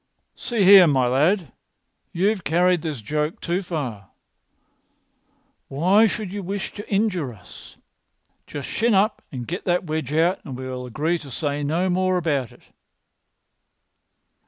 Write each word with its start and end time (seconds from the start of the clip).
"See 0.35 0.63
here, 0.63 0.87
my 0.87 1.05
lad, 1.05 1.51
you've 2.11 2.43
carried 2.43 2.81
this 2.81 3.01
joke 3.03 3.39
too 3.39 3.61
far. 3.61 4.09
Why 5.67 6.07
should 6.07 6.33
you 6.33 6.41
wish 6.41 6.73
to 6.73 6.89
injure 6.91 7.31
us? 7.31 7.77
Just 8.47 8.67
shin 8.67 8.95
up 8.95 9.21
and 9.31 9.45
get 9.47 9.63
that 9.65 9.83
wedge 9.85 10.11
out, 10.11 10.43
and 10.43 10.57
we 10.57 10.67
will 10.67 10.87
agree 10.87 11.19
to 11.19 11.29
say 11.29 11.63
no 11.63 11.87
more 11.87 12.17
about 12.17 12.51
it." 12.51 12.63